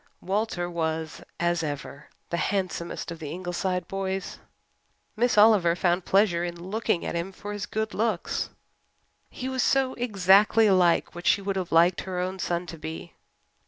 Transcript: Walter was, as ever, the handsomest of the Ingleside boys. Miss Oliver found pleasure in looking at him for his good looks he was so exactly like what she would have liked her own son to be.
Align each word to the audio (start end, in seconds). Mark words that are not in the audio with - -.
Walter 0.19 0.67
was, 0.67 1.21
as 1.39 1.61
ever, 1.61 2.07
the 2.31 2.37
handsomest 2.37 3.11
of 3.11 3.19
the 3.19 3.29
Ingleside 3.29 3.87
boys. 3.87 4.39
Miss 5.15 5.37
Oliver 5.37 5.75
found 5.75 6.05
pleasure 6.05 6.43
in 6.43 6.59
looking 6.59 7.05
at 7.05 7.13
him 7.13 7.31
for 7.31 7.53
his 7.53 7.67
good 7.67 7.93
looks 7.93 8.49
he 9.29 9.47
was 9.47 9.61
so 9.61 9.93
exactly 9.93 10.71
like 10.71 11.13
what 11.13 11.27
she 11.27 11.39
would 11.39 11.55
have 11.55 11.71
liked 11.71 12.01
her 12.01 12.17
own 12.17 12.39
son 12.39 12.65
to 12.65 12.79
be. 12.79 13.13